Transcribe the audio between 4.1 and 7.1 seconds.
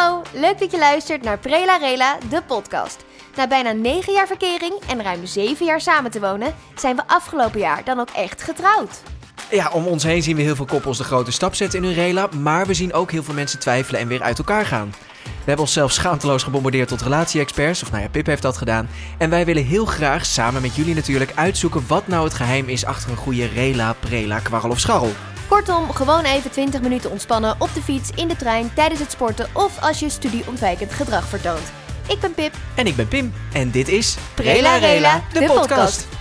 jaar verkering en ruim 7 jaar samen te wonen, zijn we